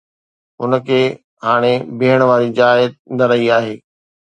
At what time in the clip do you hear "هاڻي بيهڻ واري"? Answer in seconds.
1.49-2.51